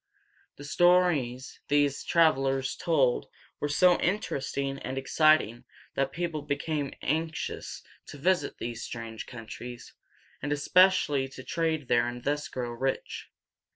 [0.55, 3.27] The stories these travelers told
[3.59, 9.93] were so interesting and exciting that people became anxious to visit these strange countries,
[10.41, 13.27] and especially to trade there and thus grow rich.